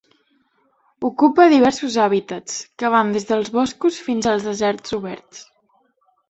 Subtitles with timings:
[1.09, 5.47] Ocupa diversos hàbitats que van des dels boscos fins als deserts oberts.